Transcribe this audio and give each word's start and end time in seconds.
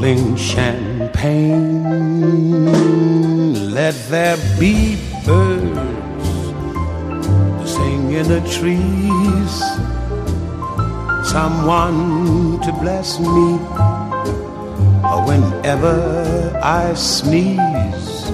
sparkling 0.00 0.36
champagne. 0.36 1.84
Let 3.74 3.94
there 4.08 4.38
be 4.58 4.96
birds 5.26 5.74
to 7.60 7.66
sing 7.66 8.12
in 8.12 8.28
the 8.28 8.40
trees, 8.56 9.52
someone 11.30 12.60
to 12.62 12.72
bless 12.80 13.20
me 13.20 13.58
whenever 15.26 16.58
I 16.62 16.94
sneeze. 16.94 18.30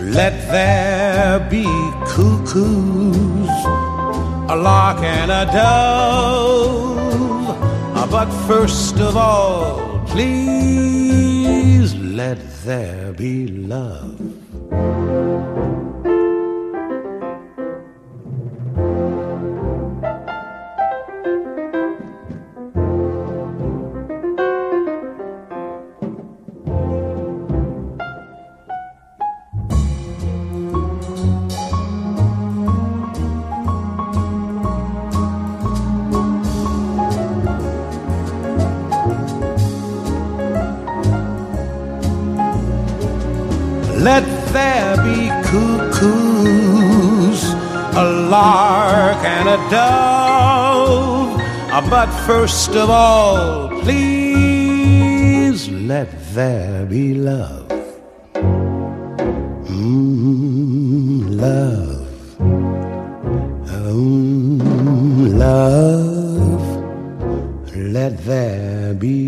Let 0.00 0.32
there 0.50 1.40
be 1.50 1.66
cuckoos, 2.06 3.50
a 4.48 4.56
lark 4.56 5.02
and 5.02 5.30
a 5.30 5.44
dove. 5.52 6.96
But 8.10 8.30
first 8.48 8.98
of 9.00 9.18
all, 9.18 9.87
please 10.18 11.94
let 11.94 12.38
there 12.64 13.12
be 13.12 13.46
love. 13.46 14.17
Dove. 49.70 51.36
But 51.90 52.10
first 52.26 52.74
of 52.74 52.90
all, 52.90 53.68
please 53.82 55.68
let 55.70 56.08
there 56.34 56.84
be 56.86 57.14
love. 57.14 57.68
Mm, 59.68 61.40
love. 61.40 62.08
Mm, 63.68 65.38
love. 65.38 66.66
Let 67.76 68.18
there 68.24 68.94
be 68.94 69.27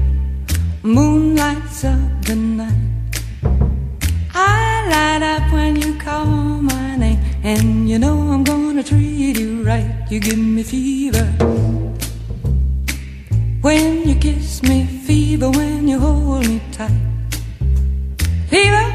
moon 0.83 1.35
lights 1.35 1.83
up 1.83 2.25
the 2.25 2.35
night. 2.35 2.73
I 4.33 4.87
light 4.89 5.23
up 5.23 5.53
when 5.53 5.75
you 5.75 5.93
call 5.99 6.25
my 6.25 6.95
name, 6.95 7.19
and 7.43 7.89
you 7.89 7.99
know 7.99 8.17
I'm 8.31 8.43
gonna 8.43 8.83
treat 8.83 9.37
you 9.37 9.63
right. 9.63 10.07
You 10.09 10.19
give 10.19 10.39
me 10.39 10.63
fever 10.63 11.25
when 13.61 14.07
you 14.09 14.15
kiss 14.15 14.63
me, 14.63 14.85
fever 14.85 15.51
when 15.51 15.87
you 15.87 15.99
hold 15.99 16.47
me 16.47 16.59
tight. 16.71 16.91
Fever 18.47 18.87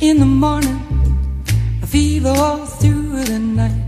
in 0.00 0.18
the 0.18 0.26
morning, 0.26 0.80
a 1.82 1.86
fever 1.86 2.30
all 2.30 2.66
through 2.66 3.24
the 3.24 3.38
night. 3.38 3.84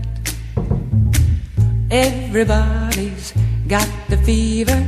Everybody's 1.91 3.33
got 3.67 3.89
the 4.07 4.17
fever, 4.17 4.87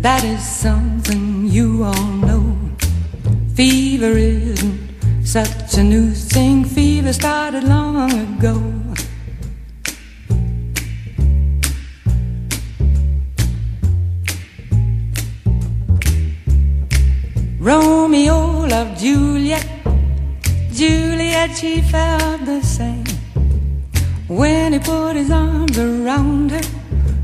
that 0.00 0.22
is 0.22 0.40
something 0.46 1.23
you 1.54 1.84
all 1.84 2.10
know. 2.26 2.44
Fever 3.54 4.18
isn't 4.18 4.76
such 5.24 5.78
a 5.78 5.84
new 5.84 6.10
thing, 6.10 6.64
fever 6.64 7.12
started 7.12 7.62
long 7.62 8.10
ago. 8.10 8.56
Romeo 17.60 18.66
loved 18.66 18.98
Juliet, 18.98 19.64
Juliet, 20.72 21.56
she 21.56 21.82
felt 21.82 22.44
the 22.44 22.60
same. 22.62 23.04
When 24.26 24.72
he 24.72 24.80
put 24.80 25.14
his 25.14 25.30
arms 25.30 25.78
around 25.78 26.50
her, 26.50 26.83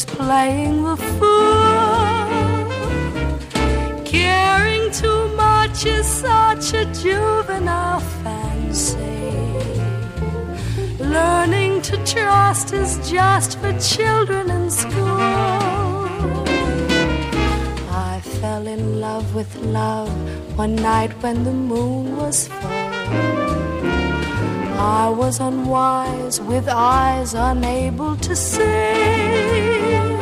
is 0.00 0.04
playing 0.04 0.82
the 0.84 0.96
fool. 0.96 2.66
Caring 4.04 4.90
too 4.92 5.22
much 5.44 5.86
is 5.86 6.06
such 6.06 6.72
a 6.74 6.84
juvenile 7.02 8.00
fancy. 8.22 9.26
Learning 11.16 11.82
to 11.82 11.96
trust 12.04 12.72
is 12.72 12.90
just 13.10 13.58
for 13.58 13.72
children 13.78 14.50
in 14.50 14.70
school. 14.70 15.20
I 18.10 18.20
fell 18.40 18.66
in 18.66 19.00
love 19.00 19.34
with 19.34 19.54
love 19.56 20.10
one 20.56 20.76
night 20.76 21.12
when 21.22 21.44
the 21.44 21.52
moon 21.52 22.16
was 22.16 22.48
full. 22.48 23.49
I 24.82 25.10
was 25.10 25.40
unwise 25.40 26.40
with 26.40 26.66
eyes 26.66 27.34
unable 27.34 28.16
to 28.16 28.34
see. 28.34 30.19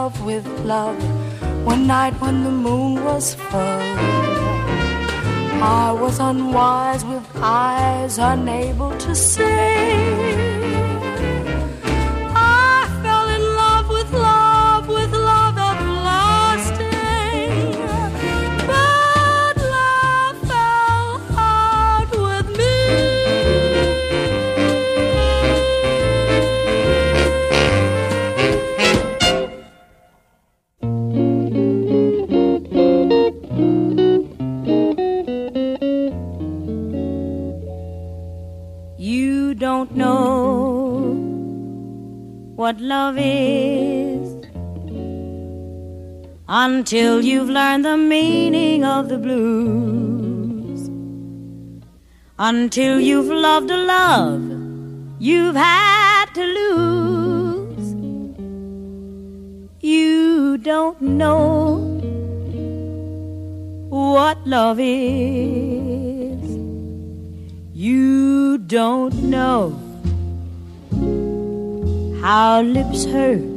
Love 0.00 0.24
with 0.24 0.46
love 0.64 0.98
one 1.62 1.86
night 1.86 2.14
when 2.22 2.36
the 2.42 2.54
moon 2.66 3.04
was 3.04 3.34
full. 3.34 3.82
I 5.82 5.92
was 6.02 6.18
unwise 6.18 7.04
with 7.04 7.26
eyes 7.36 8.16
unable 8.32 8.92
to 9.04 9.14
see. 9.14 10.40
Until 46.62 47.22
you've 47.24 47.48
learned 47.48 47.86
the 47.86 47.96
meaning 47.96 48.84
of 48.84 49.08
the 49.08 49.16
blues. 49.16 50.80
Until 52.38 53.00
you've 53.00 53.32
loved 53.44 53.70
a 53.70 53.78
love 53.78 54.42
you've 55.28 55.56
had 55.56 56.26
to 56.34 56.44
lose. 56.58 57.88
You 59.80 60.58
don't 60.58 61.00
know 61.00 61.54
what 63.88 64.46
love 64.46 64.80
is. 64.80 66.50
You 67.74 68.58
don't 68.58 69.22
know 69.36 69.62
how 72.22 72.60
lips 72.60 73.06
hurt 73.06 73.49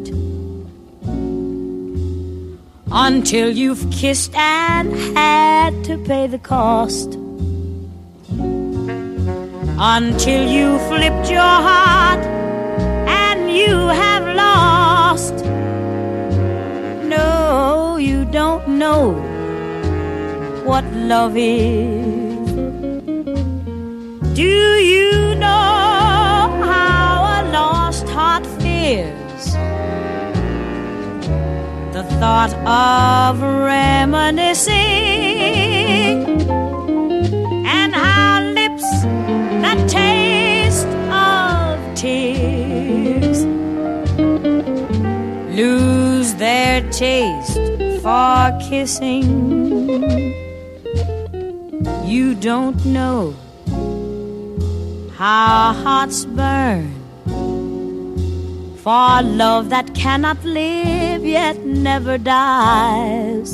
until 2.96 3.50
you've 3.50 3.90
kissed 3.90 4.36
and 4.36 4.94
had 5.18 5.84
to 5.84 5.98
pay 5.98 6.28
the 6.28 6.38
cost. 6.38 7.16
Until 9.80 10.48
you 10.48 10.78
flipped 10.88 11.30
your 11.32 11.42
heart 11.42 12.24
and 13.08 13.52
you 13.52 13.76
have 13.76 14.36
lost. 14.36 15.44
No, 17.16 17.98
you 17.98 18.26
don't 18.26 18.78
know 18.78 19.14
what 20.64 20.86
love 20.94 21.36
is. 21.36 22.52
Do 24.36 24.44
you 24.44 25.34
know 25.36 26.62
how 26.72 27.42
a 27.42 27.52
lost 27.52 28.08
heart 28.10 28.46
fears? 28.62 29.23
The 32.04 32.16
thought 32.20 32.54
of 32.66 33.42
reminiscing 33.42 34.74
and 37.66 37.96
how 37.96 38.42
lips 38.42 38.84
that 39.62 39.88
taste 39.90 40.88
of 41.12 41.80
tears 41.96 43.46
lose 45.56 46.34
their 46.36 46.82
taste 46.92 47.60
for 48.02 48.52
kissing. 48.70 49.24
You 52.04 52.36
don't 52.36 52.86
know 52.86 53.34
how 55.16 55.74
hearts 55.74 56.26
burn 56.26 57.03
for 58.84 59.22
love 59.22 59.70
that 59.70 59.96
cannot 59.96 60.44
live 60.44 61.24
yet 61.24 61.58
never 61.66 62.18
dies 62.18 63.54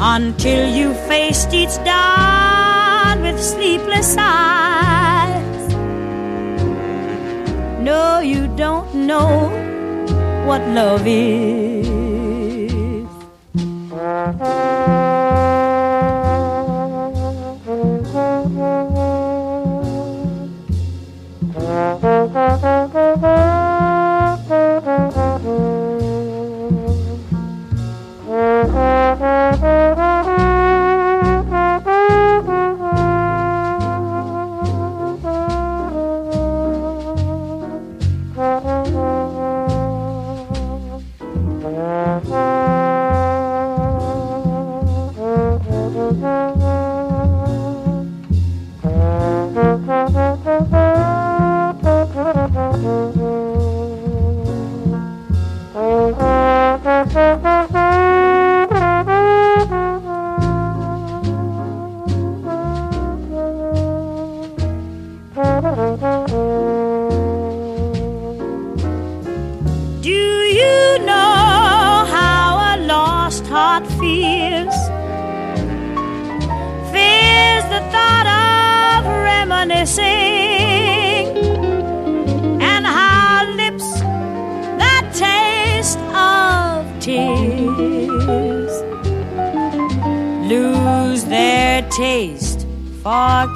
until 0.00 0.68
you 0.76 0.94
faced 1.06 1.54
each 1.54 1.76
dawn 1.84 3.22
with 3.22 3.40
sleepless 3.40 4.16
eyes. 4.18 5.74
No, 7.88 8.18
you 8.18 8.48
don't 8.56 8.92
know 8.92 9.48
what 10.44 10.60
love 10.68 11.06
is. 11.06 11.87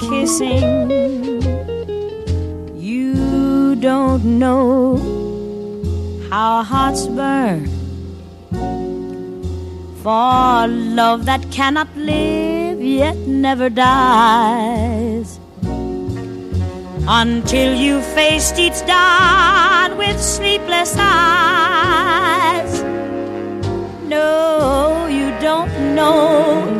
Kissing. 0.09 0.63
You 2.75 3.75
don't 3.75 4.39
know 4.39 4.97
how 6.29 6.63
hearts 6.63 7.07
burn 7.07 7.69
for 10.03 10.67
love 10.67 11.25
that 11.25 11.49
cannot 11.51 11.87
live 11.95 12.81
yet 12.81 13.15
never 13.15 13.69
dies 13.69 15.39
until 17.07 17.73
you 17.73 18.01
faced 18.01 18.57
each 18.59 18.85
dawn 18.85 19.97
with 19.97 20.21
sleepless 20.21 20.95
eyes. 20.97 22.81
No, 24.07 25.07
you 25.07 25.31
don't 25.39 25.95
know 25.95 26.72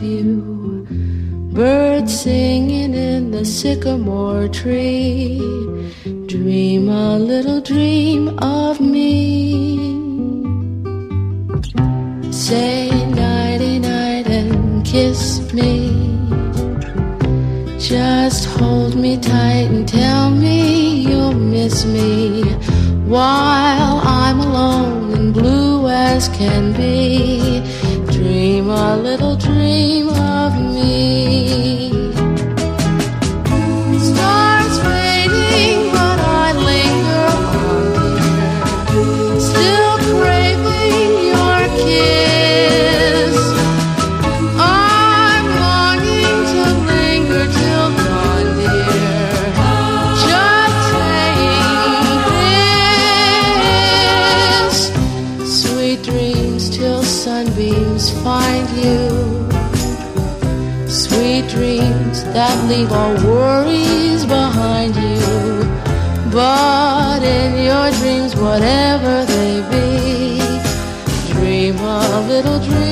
you. 0.00 0.86
Birds 1.52 2.20
singing 2.20 2.94
in 2.94 3.30
the 3.30 3.44
sycamore 3.44 4.48
tree. 4.48 5.38
Dream 6.26 6.88
a 6.88 7.18
little 7.18 7.60
dream 7.60 8.28
of 8.38 8.80
me. 8.80 9.98
Say 12.32 12.88
nighty 13.10 13.78
night 13.78 14.26
and 14.28 14.84
kiss 14.86 15.52
me. 15.52 16.18
Just 17.78 18.44
hold 18.46 18.94
me 18.94 19.16
tight 19.18 19.68
and 19.74 19.88
tell 19.88 20.30
me 20.30 21.00
you'll 21.08 21.32
miss 21.32 21.84
me 21.84 22.42
while 23.06 24.00
I'm 24.04 24.38
alone 24.38 25.12
and 25.14 25.34
blue 25.34 25.88
as 25.88 26.28
can 26.28 26.72
be. 26.72 27.60
Dream 28.12 28.70
a 28.70 28.96
little 28.96 29.34
dream 29.36 29.69
leave 62.70 62.92
all 62.92 63.14
worries 63.26 64.24
behind 64.24 64.94
you. 64.94 65.18
But 66.30 67.20
in 67.22 67.64
your 67.68 67.90
dreams, 67.98 68.36
whatever 68.36 69.24
they 69.32 69.54
be, 69.74 70.38
dream 71.32 71.76
a 71.78 72.20
little 72.28 72.60
dream 72.60 72.89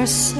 ever 0.00 0.06
so 0.06 0.39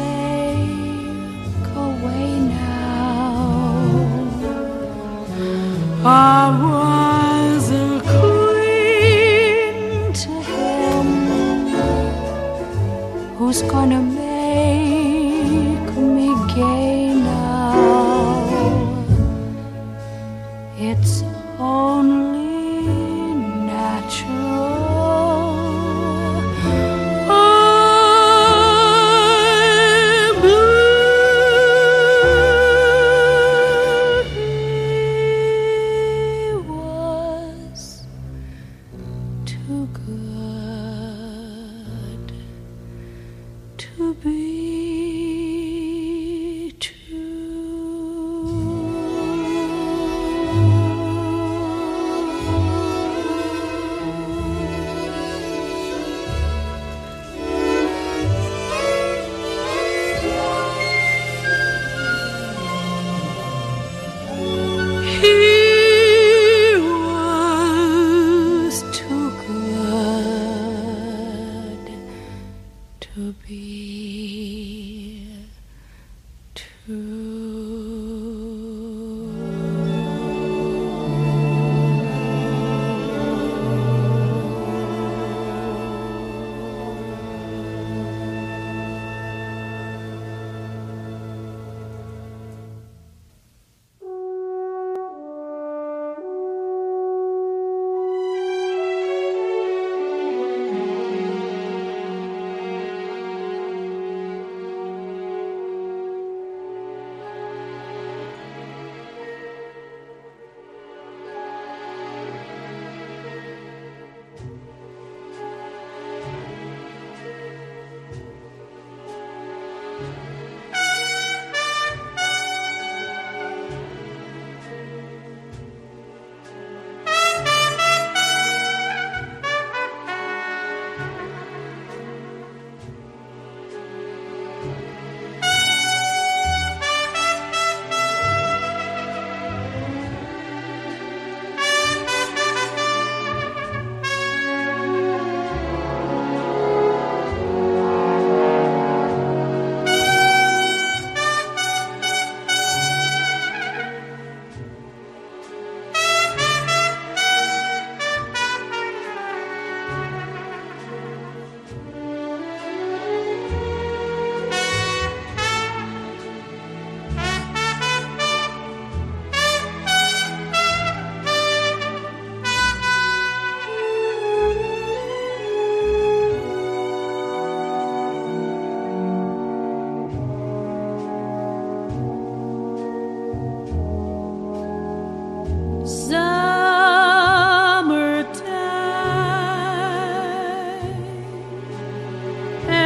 to 43.97 44.15
be 44.15 44.50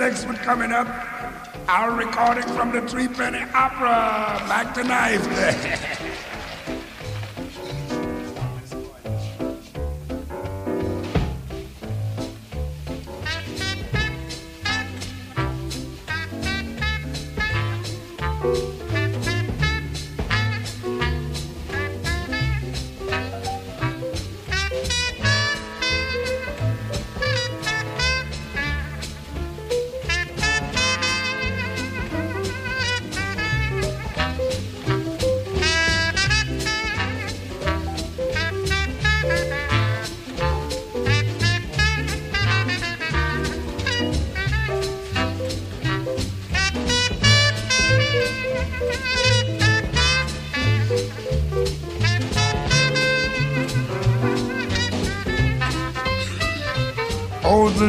next 0.00 0.24
one 0.24 0.36
coming 0.36 0.72
up. 0.72 0.88
Our 1.68 1.94
recording 1.94 2.44
from 2.54 2.72
the 2.72 2.80
Three 2.88 3.06
Penny 3.06 3.42
Opera, 3.52 4.42
Back 4.48 4.72
to 4.74 4.82
Knife. 4.82 6.06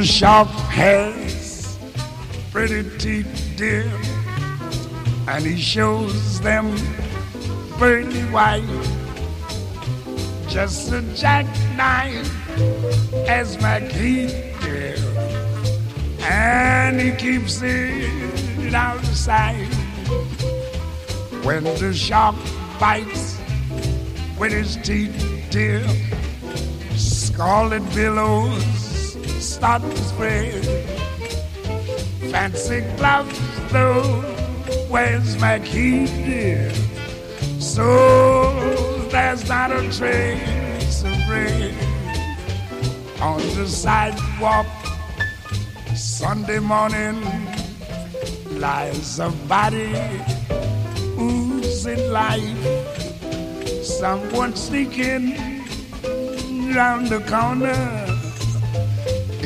Shark 0.03 0.47
has 0.47 1.77
pretty 2.51 2.89
teeth, 2.97 3.53
dear, 3.55 3.91
and 5.27 5.45
he 5.45 5.57
shows 5.61 6.39
them 6.41 6.75
pearly 7.77 8.21
white. 8.31 8.63
Just 10.47 10.91
a 10.91 11.01
jackknife 11.13 12.27
as 13.27 13.61
my 13.61 13.79
key, 13.89 14.27
dear, 14.61 14.95
and 16.21 16.99
he 16.99 17.11
keeps 17.11 17.61
it 17.61 18.73
out 18.73 18.97
of 18.97 19.05
sight. 19.15 19.67
When 21.43 21.63
the 21.63 21.93
shark 21.93 22.35
bites 22.79 23.37
with 24.39 24.51
his 24.51 24.77
teeth, 24.77 25.47
dear, 25.51 25.83
scarlet 26.95 27.83
billows 27.93 28.80
start 29.61 29.83
to 29.83 29.97
spread. 29.97 30.65
Fancy 32.31 32.81
gloves, 32.97 33.39
though, 33.71 34.01
where's 34.89 35.39
my 35.39 35.59
key, 35.59 36.07
dear? 36.25 36.73
So 37.59 37.85
there's 39.11 39.47
not 39.47 39.69
a 39.69 39.81
trace 39.95 41.03
of 41.03 41.13
bread 41.27 41.75
on 43.21 43.37
the 43.55 43.67
sidewalk. 43.67 44.65
Sunday 45.93 46.57
morning 46.57 47.21
lies 48.59 49.19
a 49.19 49.29
body 49.47 49.93
oozing 51.19 52.11
life. 52.11 52.65
Someone 53.83 54.55
sneaking 54.55 55.37
round 56.73 57.09
the 57.09 57.23
corner. 57.29 58.00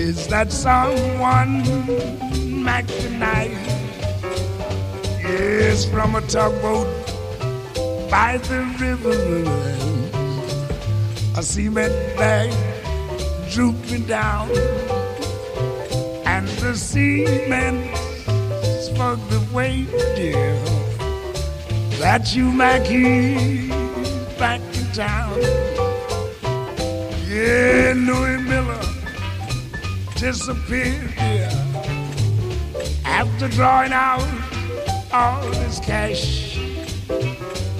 Is 0.06 0.28
that 0.28 0.52
someone 0.52 1.64
Mac 2.64 2.86
tonight? 2.86 3.58
Yes, 5.24 5.86
from 5.86 6.14
a 6.14 6.22
tugboat 6.22 6.86
by 8.08 8.38
the 8.38 8.62
river. 8.78 9.18
A 11.36 11.42
cement 11.42 11.92
bag 12.18 12.54
drooping 13.50 14.04
down, 14.04 14.48
and 16.28 16.48
the 16.60 16.76
cement's 16.76 18.00
for 18.90 19.16
the 19.32 19.42
weight, 19.52 19.90
dear. 20.16 20.54
That 21.98 22.36
you, 22.36 22.52
Mackie, 22.52 23.70
back 24.38 24.62
in 24.78 24.86
town. 24.94 25.42
Yeah, 27.28 27.94
Louis 27.96 28.38
Miller 28.44 28.95
disappeared 30.32 31.14
after 33.06 33.48
drawing 33.50 33.94
out 33.94 34.28
all 35.14 35.44
his 35.62 35.80
cash. 35.82 36.58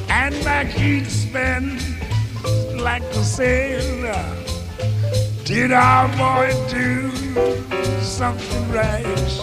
And 0.10 0.34
back 0.44 0.68
he'd 0.68 1.08
spend 1.08 1.82
like 2.80 3.02
a 3.02 3.24
sailor. 3.24 4.26
Did 5.44 5.72
our 5.72 6.08
boy 6.24 6.48
do 6.70 7.10
something 8.02 8.72
rash? 8.72 9.38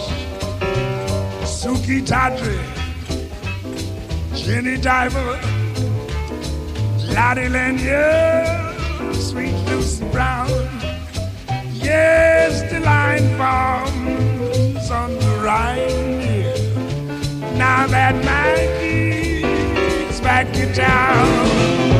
Suki 1.59 1.99
Tadri, 2.09 2.61
Jenny 4.33 4.77
Diver, 4.77 5.39
Lottie 7.13 7.49
Lanier, 7.49 8.45
Sweet 9.13 9.55
Lucy 9.67 10.05
Brown. 10.13 10.42
Yes, 11.83 12.61
the 12.71 12.79
line 12.79 13.27
forms 13.37 14.89
on 14.89 15.13
the 15.19 15.41
right. 15.43 15.89
Now 17.57 17.87
that 17.87 18.15
Maggie's 18.25 19.41
back 20.21 20.55
in 20.55 20.73
town. 20.73 21.92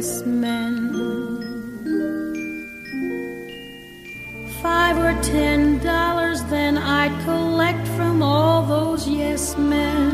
restless 0.00 0.24
men. 0.24 0.76
Five 4.62 4.96
or 4.98 5.14
ten 5.22 5.78
dollars, 5.78 6.42
then 6.44 6.78
I'd 6.78 7.14
collect 7.24 7.86
from 7.88 8.22
all 8.22 8.62
those 8.62 9.06
yes 9.06 9.56
men. 9.58 10.10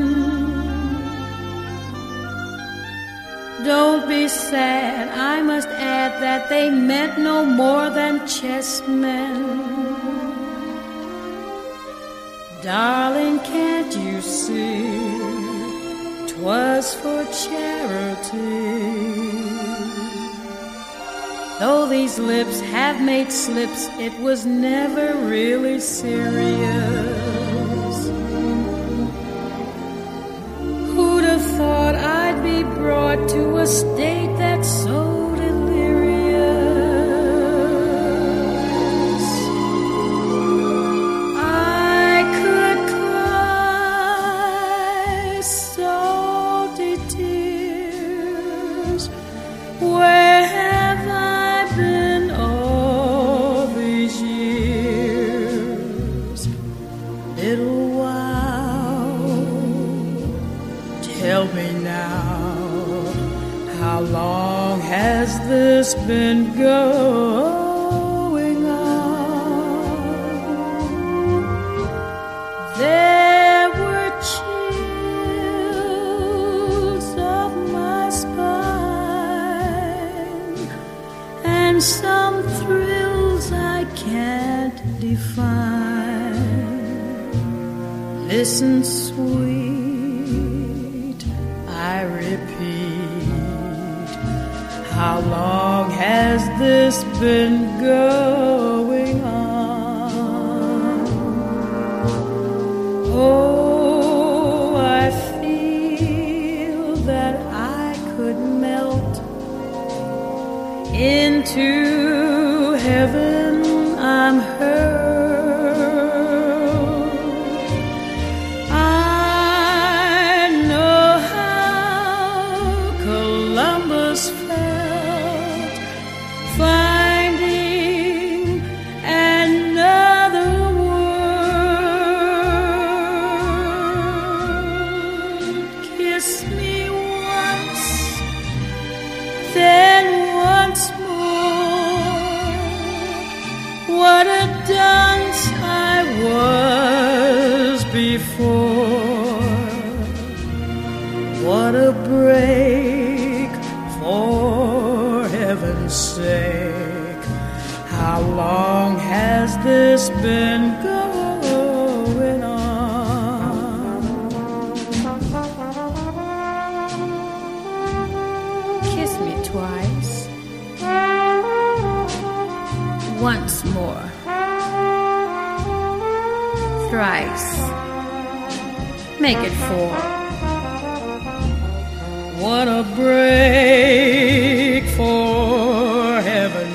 Don't 3.64 4.08
be 4.08 4.28
sad, 4.28 5.08
I 5.32 5.42
must 5.42 5.68
add 5.68 6.20
that 6.22 6.48
they 6.48 6.70
meant 6.70 7.18
no 7.18 7.44
more 7.44 7.90
than 7.90 8.20
chessmen. 8.20 9.36
Darling, 12.62 13.38
can't 13.40 13.96
you 13.96 14.20
see? 14.20 15.16
Twas 16.32 16.94
for 16.94 17.24
charity. 17.44 19.35
Though 21.58 21.86
these 21.88 22.18
lips 22.18 22.60
have 22.60 23.00
made 23.00 23.32
slips, 23.32 23.88
it 23.98 24.12
was 24.20 24.44
never 24.44 25.14
really 25.26 25.80
serious. 25.80 26.66
Who'd 30.92 31.24
have 31.24 31.42
thought 31.56 31.94
I'd 31.94 32.42
be 32.42 32.62
brought 32.62 33.26
to 33.30 33.56
a 33.56 33.66
state 33.66 34.36
that's 34.36 34.68
so 34.68 35.25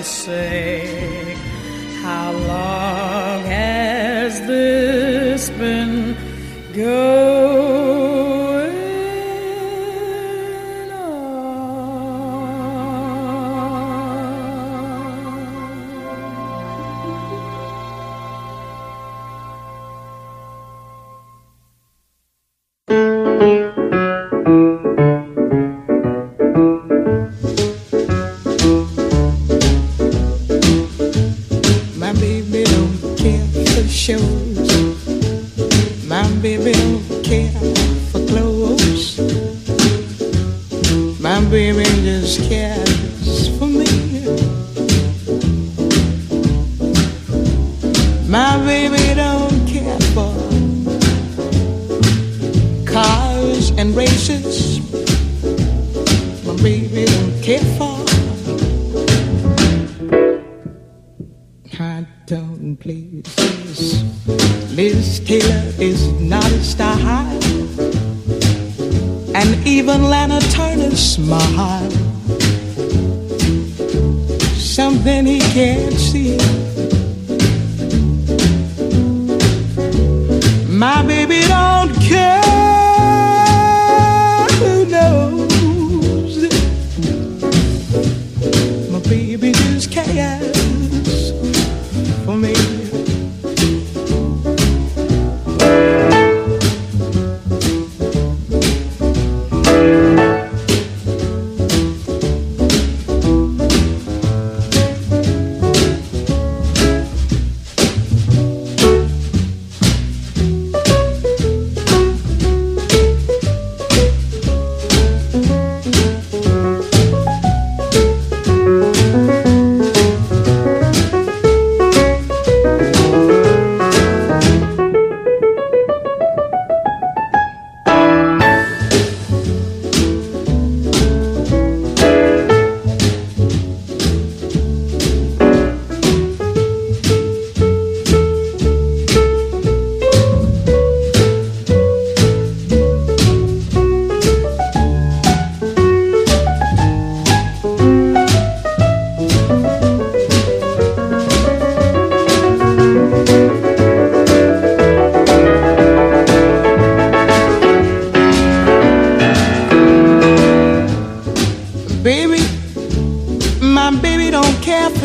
say, 0.04 1.36
How 2.02 2.32
long 2.32 3.43
has 3.45 4.41
this 4.47 5.49
been 5.52 6.16
going? 6.74 7.21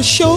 Care 0.06 0.35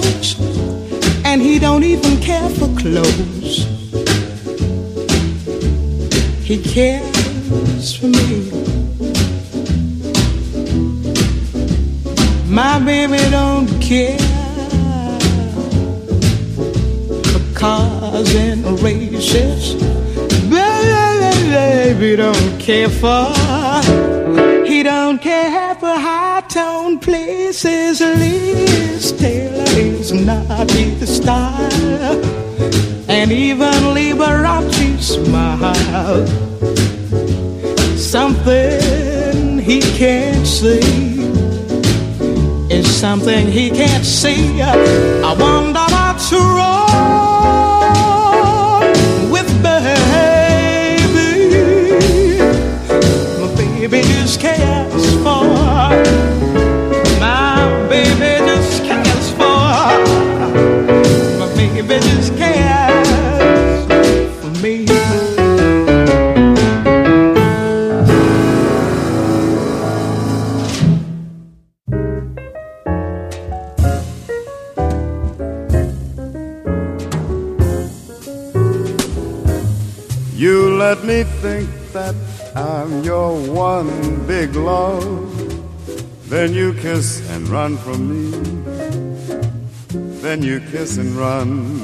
kiss 90.71 90.97
and 90.97 91.15
run. 91.15 91.79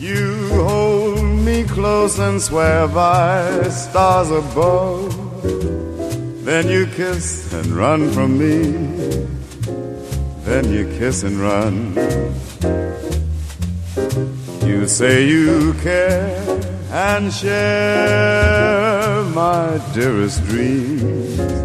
You 0.00 0.48
hold 0.64 1.22
me 1.22 1.62
close 1.64 2.18
and 2.18 2.42
swear 2.42 2.88
by 2.88 3.68
stars 3.68 4.30
above. 4.30 5.14
Then 6.44 6.68
you 6.68 6.86
kiss 6.86 7.52
and 7.52 7.66
run 7.66 8.10
from 8.10 8.36
me. 8.38 8.62
Then 10.44 10.72
you 10.72 10.86
kiss 10.98 11.22
and 11.22 11.38
run. 11.38 11.94
You 14.66 14.88
say 14.88 15.24
you 15.26 15.74
care 15.82 16.60
and 16.90 17.32
share 17.32 19.22
my 19.34 19.80
dearest 19.94 20.44
dreams. 20.44 21.55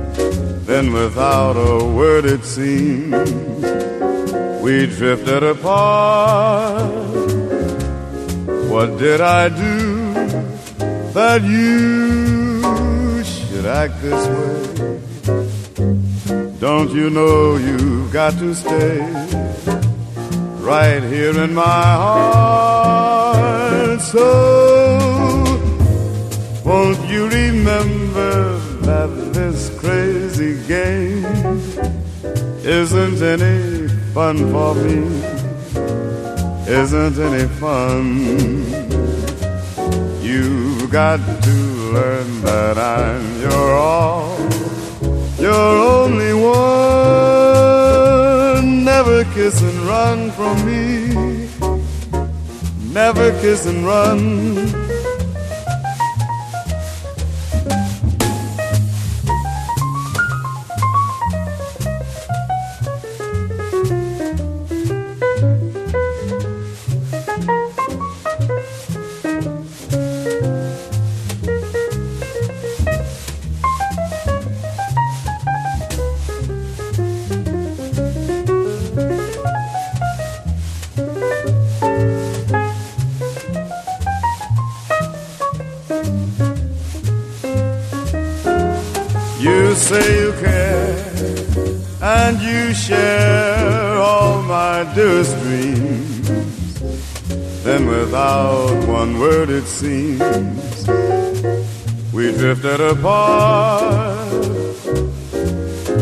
Then, 0.82 0.94
without 0.94 1.58
a 1.58 1.86
word, 1.86 2.26
it 2.26 2.44
seems 2.44 3.14
we 4.64 4.88
drifted 4.88 5.44
apart. 5.44 6.92
What 8.72 8.98
did 8.98 9.22
I 9.22 9.50
do 9.50 10.14
that 11.14 11.44
you 11.44 13.24
should 13.24 13.68
act 13.68 14.02
this 14.02 14.24
way? 14.34 14.58
Don't 16.60 16.90
you 16.90 17.12
know 17.12 17.58
you've 17.58 18.12
got 18.12 18.34
to 18.40 18.56
stay? 18.56 19.02
right 20.62 21.04
here 21.04 21.38
in 21.44 21.54
my 21.54 21.84
heart. 22.06 24.02
So, 24.02 24.26
won't 26.66 27.08
you 27.08 27.28
remember 27.30 28.58
that 28.88 29.31
isn't 32.64 33.22
any 33.22 33.88
fun 34.14 34.38
for 34.52 34.76
me? 34.76 35.22
Isn't 36.68 37.18
any 37.20 37.48
fun? 37.60 38.66
You've 40.22 40.92
got 40.92 41.20
to 41.44 41.52
learn 41.94 42.42
that 42.42 42.78
I'm 42.78 43.42
your 43.42 43.74
all, 43.76 44.38
your 45.40 45.78
only 46.02 46.34
one. 46.34 46.52
Never 48.86 49.24
kiss 49.34 49.62
and 49.62 49.80
run 49.82 50.32
from 50.32 50.64
me. 50.66 51.50
Never 52.94 53.32
kiss 53.42 53.66
and 53.66 53.86
run. 53.86 54.81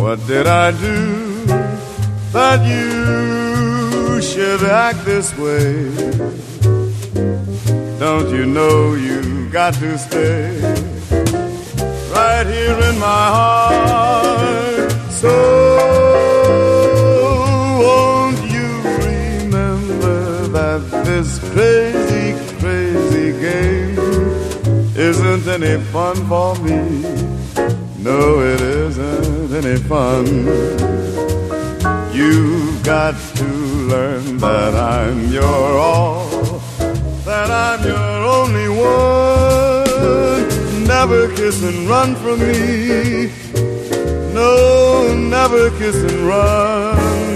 What 0.02 0.20
did 0.28 0.48
I 0.48 0.72
do 0.72 1.46
that 2.32 2.60
you 2.66 4.22
should 4.22 4.64
act 4.64 5.06
this 5.06 5.36
way? 5.38 5.90
Don't 8.00 8.30
you 8.30 8.46
know 8.46 8.96
you 8.96 9.50
got 9.50 9.74
to 9.76 9.98
stay? 9.98 10.80
right 12.20 12.48
here 12.48 12.80
in 12.90 13.00
my 13.00 13.26
heart. 13.36 13.49
Any 25.50 25.84
fun 25.92 26.16
for 26.28 26.56
me? 26.64 27.02
No, 27.98 28.40
it 28.40 28.62
isn't 28.62 29.54
any 29.54 29.78
fun. 29.78 30.26
You've 32.14 32.84
got 32.84 33.16
to 33.36 33.48
learn 33.94 34.38
that 34.38 34.74
I'm 34.76 35.32
your 35.32 35.78
all, 35.78 36.30
that 37.26 37.50
I'm 37.52 37.84
your 37.86 38.24
only 38.38 38.70
one 38.70 39.20
never 40.90 41.34
kiss 41.34 41.64
and 41.64 41.88
run 41.88 42.16
from 42.16 42.40
me. 42.40 43.32
No, 44.34 45.16
never 45.16 45.70
kiss 45.78 45.96
and 45.96 46.28
run. 46.28 47.29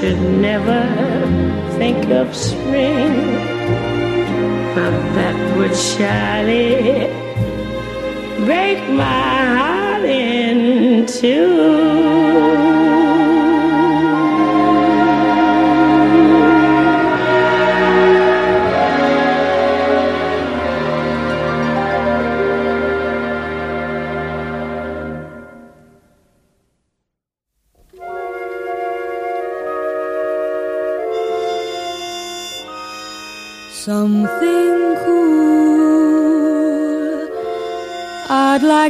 should 0.00 0.18
never 0.18 0.80
think 1.76 2.08
of 2.08 2.34
spring, 2.34 3.12
but 4.74 4.94
that 5.16 5.36
would 5.58 5.76
surely 5.76 7.06
break 8.46 8.78
my 8.88 9.44
heart 9.58 10.04
in 10.04 11.04
two. 11.04 12.69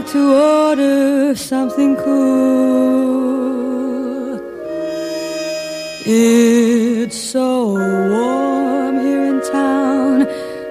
like 0.01 0.13
to 0.13 0.33
order 0.35 1.35
something 1.35 1.97
cool. 1.97 3.21
It's 6.07 7.17
so 7.19 7.75
warm 7.75 9.01
here 9.01 9.27
in 9.27 9.41
town, 9.53 10.27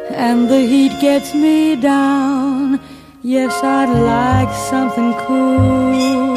and 0.09 0.49
the 0.49 0.61
heat 0.61 0.99
gets 0.99 1.33
me 1.35 1.75
down. 1.75 2.79
Yes, 3.21 3.53
I'd 3.63 3.89
like 3.89 4.51
something 4.71 5.13
cool. 5.25 6.35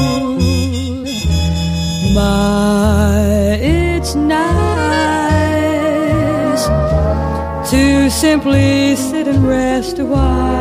My, 2.15 3.59
it's 3.61 4.15
nice 4.15 4.53
to 7.71 8.11
simply 8.11 8.97
sit 8.97 9.29
and 9.29 9.49
rest 9.49 9.99
a 9.99 10.05
while 10.05 10.52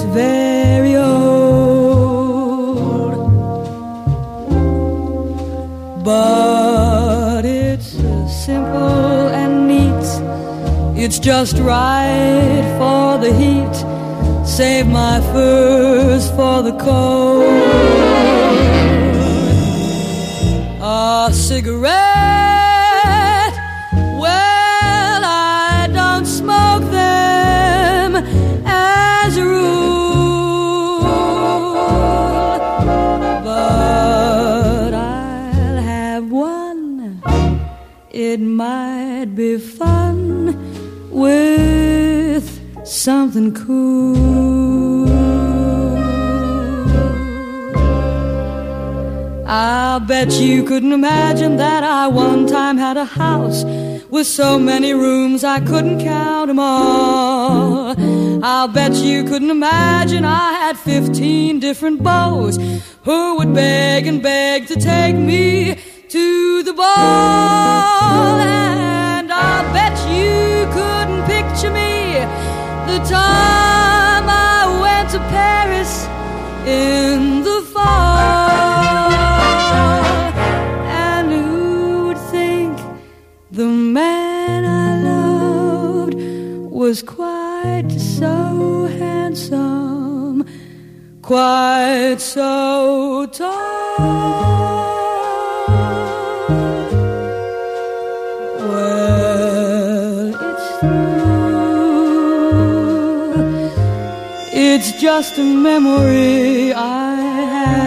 It's 0.00 0.06
very 0.14 0.94
old. 0.94 1.74
But 6.04 7.44
it's 7.44 7.88
simple 8.46 9.28
and 9.40 9.66
neat, 9.66 10.06
it's 10.96 11.18
just 11.18 11.58
right 11.58 12.62
for 12.78 13.18
the 13.18 13.32
heat. 13.34 13.76
Save 14.46 14.86
my 14.86 15.20
furs 15.32 16.30
for 16.30 16.62
the 16.62 16.76
cold. 16.78 17.42
A 20.80 21.30
cigarette 21.32 22.07
bet 50.08 50.32
you 50.40 50.64
couldn't 50.64 50.92
imagine 50.92 51.58
that 51.58 51.84
I 51.84 52.06
one 52.06 52.46
time 52.46 52.78
had 52.78 52.96
a 52.96 53.04
house 53.04 53.62
with 54.08 54.26
so 54.26 54.58
many 54.58 54.94
rooms 54.94 55.44
I 55.44 55.60
couldn't 55.60 56.00
count 56.00 56.48
'em 56.48 56.58
all. 56.58 57.94
I'll 58.42 58.68
bet 58.68 58.94
you 58.94 59.22
couldn't 59.24 59.50
imagine 59.50 60.24
I 60.24 60.52
had 60.62 60.78
15 60.78 61.60
different 61.60 62.02
beaux 62.02 62.50
who 63.04 63.36
would 63.36 63.52
beg 63.52 64.06
and 64.06 64.22
beg 64.22 64.66
to 64.68 64.76
take 64.76 65.14
me 65.14 65.76
to 66.08 66.62
the 66.62 66.72
ball. 66.72 68.40
And 68.40 69.30
I'll 69.30 69.68
bet 69.74 69.96
you 70.16 70.66
couldn't 70.76 71.22
picture 71.34 71.72
me 71.80 71.92
the 72.90 72.98
time 73.20 74.26
I 74.26 74.58
went 74.84 75.10
to 75.14 75.20
Paris 75.36 75.92
in 76.66 77.42
the 77.42 77.60
fall. 77.74 78.47
Was 86.88 87.02
quite 87.02 87.90
so 87.90 88.86
handsome, 88.98 90.42
quite 91.20 92.16
so 92.18 93.26
tall? 93.30 93.98
Well, 98.56 100.28
it's 100.48 100.68
true. 100.80 100.88
It's 104.50 104.90
just 104.98 105.36
a 105.36 105.44
memory 105.44 106.72
I 106.72 107.16
had. 107.54 107.82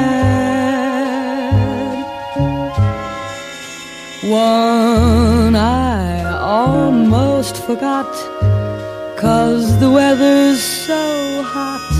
One 4.29 5.55
I 5.55 6.23
almost 6.39 7.57
forgot. 7.65 8.50
Cause 9.21 9.79
the 9.79 9.89
weather's 9.91 10.59
so 10.59 11.43
hot 11.43 11.91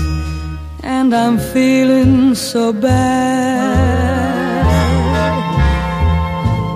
and 0.82 1.14
I'm 1.14 1.38
feeling 1.38 2.34
so 2.34 2.72
bad 2.72 3.92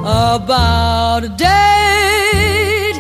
about 0.05 1.25
a 1.25 1.29
date. 1.31 2.99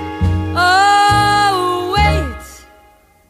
Oh, 0.56 1.92
wait, 1.96 2.66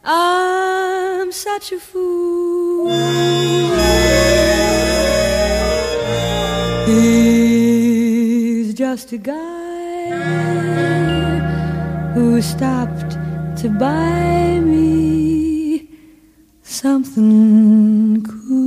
I'm 0.03 1.31
such 1.31 1.71
a 1.73 1.79
fool. 1.79 2.89
He's 6.87 8.73
just 8.73 9.11
a 9.13 9.19
guy 9.19 10.09
who 12.15 12.41
stopped 12.41 13.06
to 13.57 13.69
buy 13.69 14.59
me 14.59 15.89
something 16.61 18.23
cool. 18.23 18.66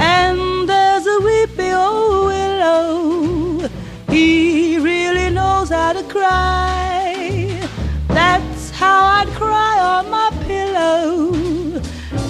And 0.00 0.68
there's 0.68 1.06
a 1.06 1.20
weepy 1.20 1.72
old 1.72 2.26
willow, 2.26 3.68
he 4.08 4.78
really 4.78 5.30
knows 5.30 5.68
how 5.68 5.92
to 5.92 6.02
cry. 6.04 7.68
That's 8.08 8.70
how 8.70 9.04
I'd 9.18 9.28
cry 9.34 9.78
on 9.78 10.10
my 10.10 10.30
pillow. 10.46 11.32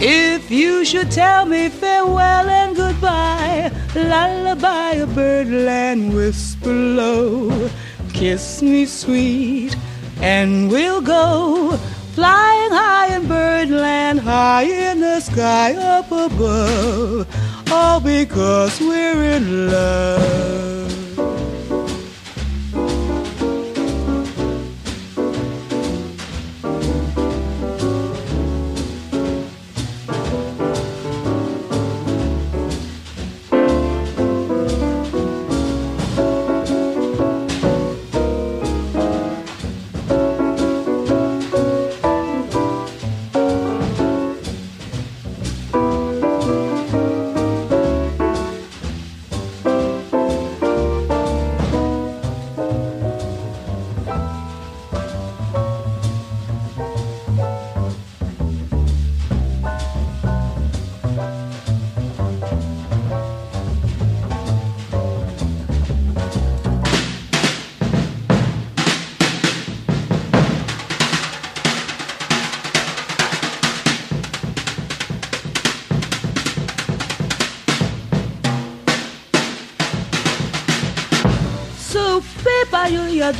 If 0.02 0.50
you 0.50 0.84
should 0.84 1.10
tell 1.10 1.46
me 1.46 1.68
farewell 1.68 2.48
and 2.48 2.74
goodbye, 2.74 3.70
lullaby 3.94 4.92
of 4.94 5.14
birdland, 5.14 6.14
whisper 6.14 6.72
low, 6.72 7.70
kiss 8.12 8.62
me 8.62 8.86
sweet, 8.86 9.76
and 10.20 10.70
we'll 10.70 11.02
go 11.02 11.76
flying 12.14 12.72
high 12.72 13.14
in 13.14 13.28
birdland, 13.28 14.20
high 14.20 14.64
in 14.64 15.00
the 15.00 15.20
sky 15.20 15.74
up 15.74 16.10
above, 16.10 17.26
all 17.72 18.00
because 18.00 18.80
we're 18.80 19.24
in 19.24 19.70
love. 19.70 20.99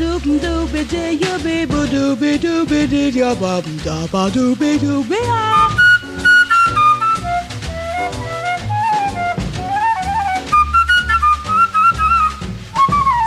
Doop 0.01 0.23
dooby 0.43 0.83
dee 0.91 1.13
you 1.23 1.33
be 1.45 1.57
boo 1.71 1.87
dooby 1.95 2.33
dooby 2.45 2.81
dee 2.93 3.11
ya 3.21 3.35
ba 3.43 3.53
da 3.87 3.97
ba 4.13 4.23
dooby 4.37 4.71
dooby 4.85 5.19
ah. 5.39 5.77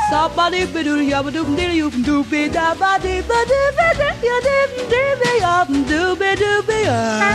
Somebody 0.09 0.65
be 0.73 0.83
doo 0.87 0.97
ya 1.11 1.21
doop 1.35 1.49
dee 1.57 1.71
you 1.81 1.89
dooby 2.07 2.41
da 2.57 2.65
ba 2.81 2.91
dee 3.05 3.21
ba 3.29 3.39
dee 3.51 3.69
ba 3.77 3.87
dee 3.99 4.29
ya 4.29 4.37
dee 4.47 4.85
dee 4.93 5.11
be 5.21 5.31
ya 5.45 5.55
dooby 5.91 6.31
dooby 6.41 6.79
Sha 6.89 7.32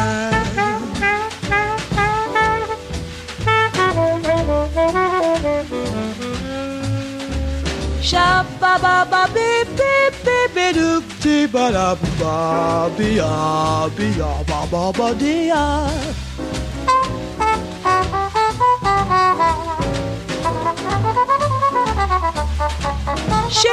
ba 8.82 9.04
ba 9.10 9.22
ba 9.34 9.44
ba 9.78 9.92
ba 10.24 10.38
ba 10.54 10.66
doop 10.76 11.04
ti 11.22 11.36
ba 11.52 11.64
da 11.74 11.88
ba 12.20 12.36
be 12.96 13.08
ya 13.20 13.88
be 13.96 14.06
ya 14.20 14.32
ba 14.48 14.60
ba 14.72 14.82
ba 14.98 15.08
dee 15.20 15.48
ya. 15.50 15.64
She 23.50 23.68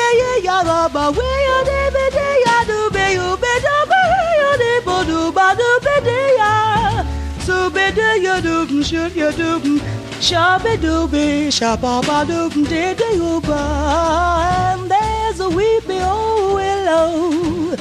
ya 0.00 0.08
ya 0.22 0.32
ya 0.48 0.58
ba 0.64 0.88
ba 0.88 1.04
we 1.16 1.28
ya 1.46 1.56
de 1.68 1.80
be 1.94 2.04
de 2.16 2.28
ya 2.46 2.56
do 2.68 2.78
be 2.94 3.04
you 3.18 3.28
be 3.42 3.52
do 3.64 3.76
ba 3.90 4.00
we 4.12 4.24
ya 4.40 4.50
de 4.62 4.72
bo 4.86 4.96
do 5.04 5.20
ba 5.36 5.46
do 5.58 5.68
be 5.84 5.96
de 6.08 6.18
ya. 6.40 6.52
So 7.46 7.68
be 7.70 7.90
de 7.98 8.08
ya 8.24 8.40
do 8.40 8.82
shoot 8.82 9.14
ya 9.14 9.30
do. 9.32 9.76
Shabby 10.20 10.76
dooby, 10.78 11.48
shababa 11.48 12.24
doop, 12.24 12.52
did 12.68 13.00
And 13.02 14.90
there's 14.90 15.40
a 15.40 15.48
weepy 15.48 16.00
old 16.00 16.54
willow. 16.54 17.76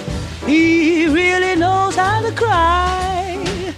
He 0.45 1.07
really 1.07 1.55
knows 1.55 1.95
how 1.95 2.21
to 2.21 2.31
cry. 2.33 3.73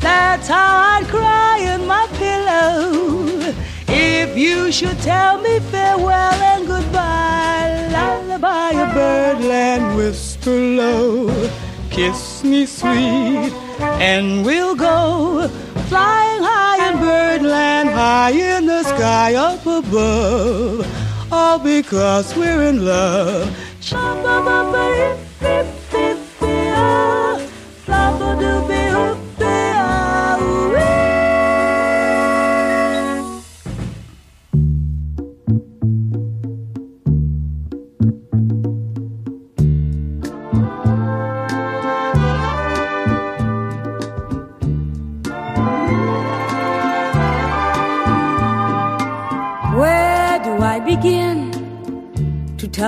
That's 0.00 0.48
how 0.48 0.98
I'd 0.98 1.06
cry 1.06 1.58
in 1.74 1.86
my 1.86 2.06
pillow. 2.14 3.54
If 3.86 4.36
you 4.36 4.72
should 4.72 4.98
tell 4.98 5.40
me 5.40 5.60
farewell 5.70 6.34
and 6.52 6.66
goodbye, 6.66 7.88
lullaby 7.92 8.70
a 8.72 8.92
birdland 8.92 9.96
whisper 9.96 10.50
low. 10.50 11.50
Kiss 11.90 12.42
me 12.44 12.66
sweet, 12.66 13.52
and 13.80 14.44
we'll 14.44 14.74
go 14.74 15.48
flying 15.88 16.29
high 16.42 16.88
in 16.88 16.98
birdland, 16.98 17.90
high 17.90 18.30
in 18.30 18.66
the 18.66 18.82
sky 18.82 19.34
up 19.34 19.64
above. 19.66 20.86
All 21.32 21.58
because 21.58 22.34
we're 22.36 22.62
in 22.62 22.84
love. 22.84 23.48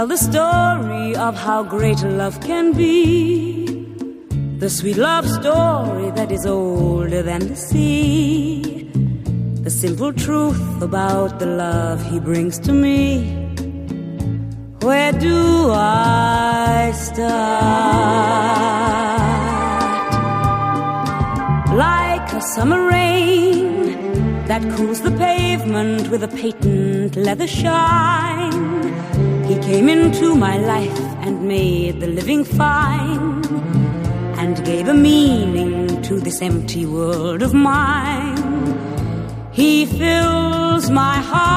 Tell 0.03 0.09
the 0.09 0.17
story 0.17 1.15
of 1.15 1.37
how 1.37 1.63
great 1.63 2.03
love 2.03 2.41
can 2.41 2.73
be. 2.73 3.65
The 4.59 4.69
sweet 4.69 4.97
love 4.97 5.29
story 5.29 6.11
that 6.19 6.33
is 6.33 6.45
older 6.45 7.23
than 7.23 7.47
the 7.47 7.55
sea. 7.55 8.91
The 9.63 9.71
simple 9.71 10.13
truth 10.13 10.83
about 10.83 11.39
the 11.39 11.47
love 11.47 12.05
he 12.11 12.19
brings 12.19 12.59
to 12.67 12.73
me. 12.73 12.99
Where 14.81 15.13
do 15.13 15.71
I 15.71 16.91
start? 16.95 17.63
Like 21.87 22.33
a 22.33 22.41
summer 22.55 22.89
rain 22.89 24.45
that 24.49 24.63
cools 24.75 25.01
the 25.03 25.13
pavement 25.13 26.09
with 26.09 26.25
a 26.25 26.29
patent 26.41 27.15
leather 27.15 27.47
shine 27.47 29.12
he 29.53 29.59
came 29.61 29.89
into 29.89 30.35
my 30.35 30.57
life 30.57 31.01
and 31.25 31.47
made 31.47 32.01
the 32.01 32.07
living 32.07 32.43
fine 32.43 33.45
and 34.41 34.65
gave 34.65 34.89
a 34.89 34.95
meaning 34.95 36.01
to 36.01 36.19
this 36.21 36.41
empty 36.41 36.87
world 36.87 37.43
of 37.43 37.53
mine. 37.53 38.39
He 39.53 39.85
fills 39.85 40.89
my 40.91 41.19
heart. 41.33 41.53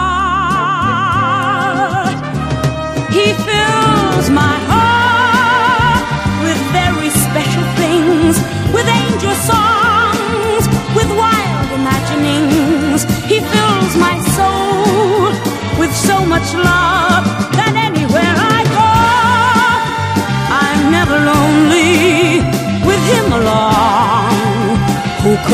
He 3.18 3.28
fills 3.48 4.30
my 4.44 4.56
heart 4.72 6.06
with 6.46 6.60
very 6.80 7.10
special 7.26 7.66
things, 7.82 8.36
with 8.76 8.88
angel 9.02 9.36
songs, 9.52 10.64
with 10.98 11.10
wild 11.24 11.70
imaginings. 11.80 13.02
He 13.32 13.38
fills 13.54 13.92
my 14.08 14.16
soul 14.36 15.32
with 15.80 15.94
so 15.96 16.26
much 16.26 16.54
love 16.54 16.75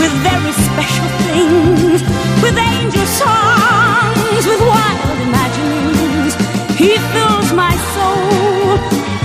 with 0.00 0.12
very 0.28 0.52
special 0.68 1.08
things, 1.26 2.00
with 2.42 2.56
angel 2.56 3.06
songs, 3.22 4.42
with 4.50 4.60
wild 4.72 5.18
imaginings. 5.28 6.32
He 6.80 6.90
fills 7.12 7.48
my 7.52 7.74
soul 7.94 8.78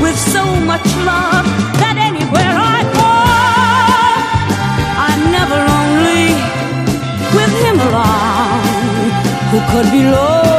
with 0.03 0.17
so 0.35 0.43
much 0.71 0.87
love 1.11 1.45
that 1.81 1.95
anywhere 2.09 2.55
I 2.75 2.79
go, 2.99 3.11
I'm 5.07 5.21
never 5.37 5.57
lonely 5.71 6.27
with 7.37 7.53
him 7.63 7.77
along 7.87 8.63
who 9.51 9.59
could 9.71 9.89
be 9.91 10.03
lonely. 10.03 10.58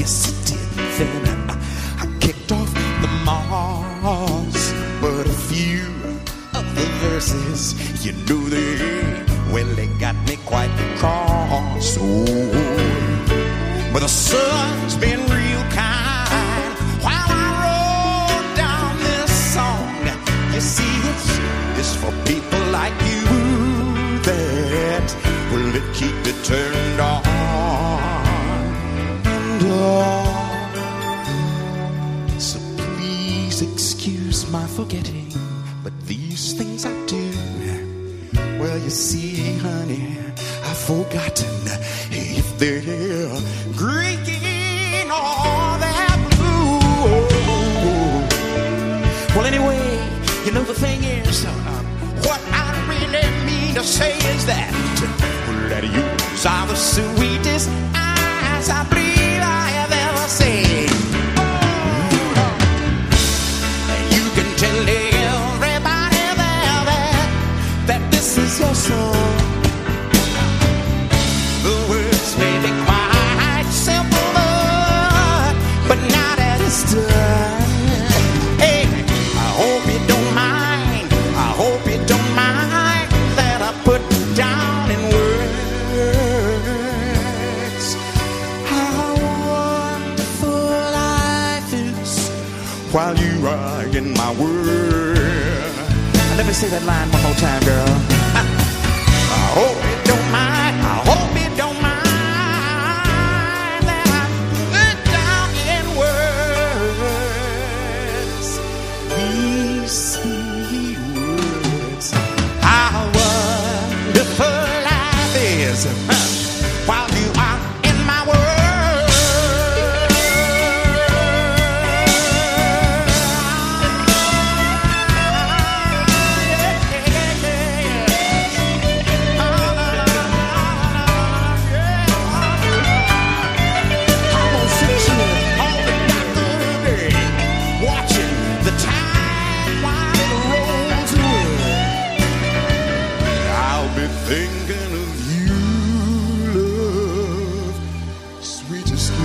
Yes, 0.00 0.30
it. 0.50 0.56
Then 0.96 1.28
I, 2.00 2.18
kicked 2.20 2.50
off 2.52 2.72
the 2.72 3.08
moss, 3.26 4.72
but 4.98 5.26
a 5.26 5.36
few 5.50 5.88
of 6.58 6.64
the 6.74 6.86
verses, 7.02 7.74
you 8.06 8.12
knew 8.12 8.48
they. 8.48 8.89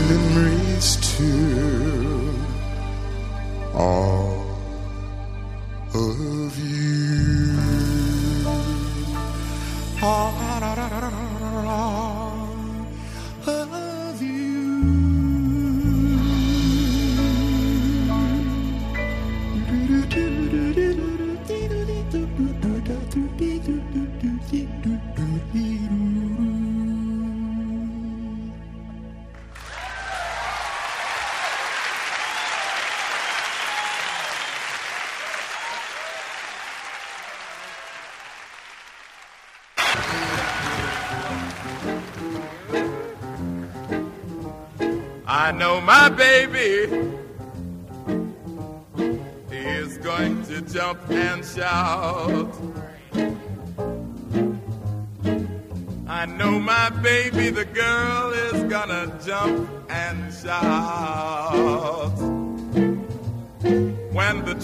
memories 0.09 0.97
too. 0.97 1.44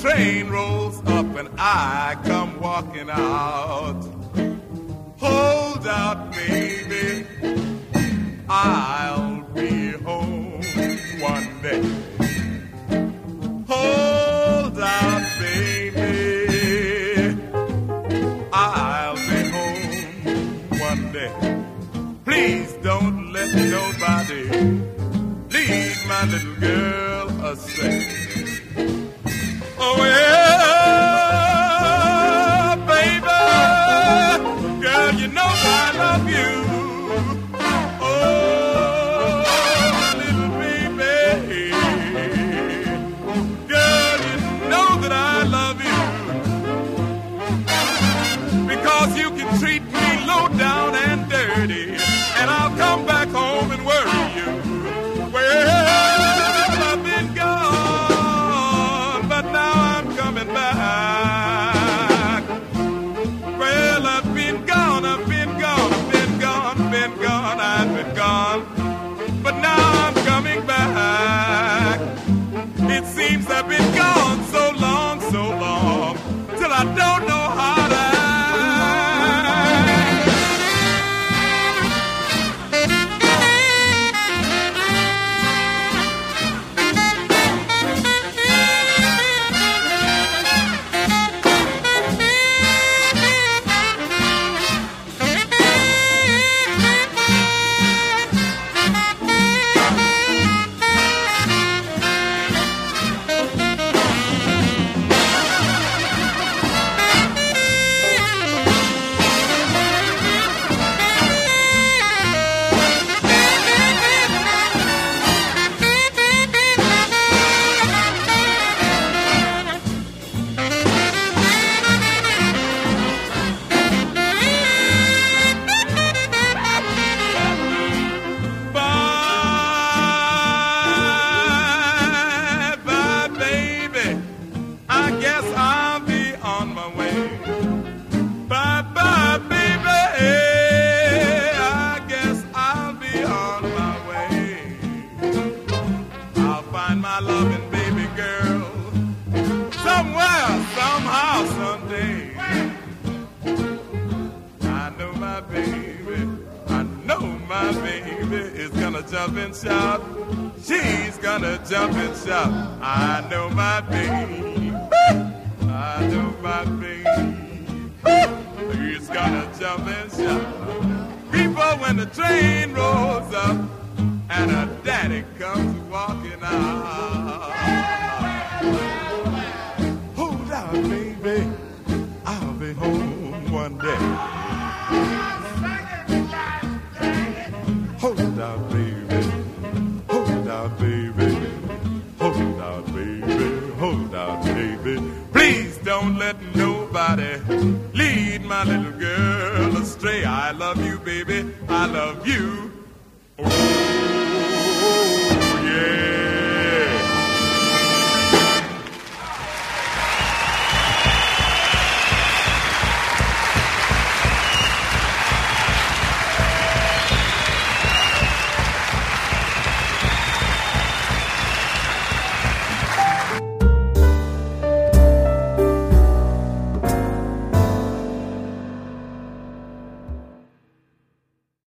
Train 0.02 0.50
rolls 0.50 1.00
up 1.06 1.28
and 1.38 1.48
I 1.60 2.18
come 2.24 2.60
walking 2.60 3.08
out, 3.08 3.31